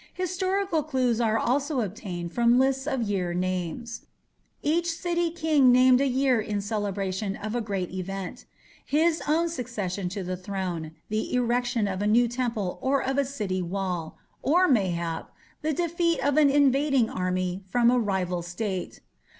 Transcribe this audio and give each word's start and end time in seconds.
Historical 0.15 0.81
clues 0.81 1.21
are 1.21 1.37
also 1.37 1.81
obtained 1.81 2.33
from 2.33 2.57
lists 2.57 2.87
of 2.87 3.03
year 3.03 3.35
names. 3.35 4.07
Each 4.63 4.89
city 4.97 5.29
king 5.29 5.71
named 5.71 6.01
a 6.01 6.07
year 6.07 6.41
in 6.41 6.59
celebration 6.59 7.35
of 7.35 7.53
a 7.53 7.61
great 7.61 7.91
event 7.91 8.45
his 8.83 9.21
own 9.27 9.47
succession 9.47 10.09
to 10.09 10.23
the 10.23 10.35
throne, 10.35 10.93
the 11.09 11.31
erection 11.35 11.87
of 11.87 12.01
a 12.01 12.07
new 12.07 12.27
temple 12.27 12.79
or 12.81 13.03
of 13.03 13.19
a 13.19 13.25
city 13.25 13.61
wall, 13.61 14.17
or, 14.41 14.67
mayhap, 14.67 15.29
the 15.61 15.71
defeat 15.71 16.19
of 16.21 16.35
an 16.35 16.49
invading 16.49 17.07
army 17.07 17.63
from 17.67 17.91
a 17.91 17.99
rival 17.99 18.41
state. 18.41 19.01